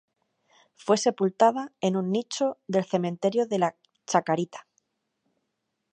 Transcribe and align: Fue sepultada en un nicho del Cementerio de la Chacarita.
Fue 0.73 0.97
sepultada 0.97 1.73
en 1.79 1.95
un 1.95 2.11
nicho 2.11 2.57
del 2.65 2.85
Cementerio 2.85 3.45
de 3.45 3.59
la 3.59 3.75
Chacarita. 4.07 4.65